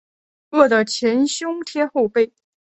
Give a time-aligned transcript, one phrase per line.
[0.49, 2.33] 饿得前胸贴后背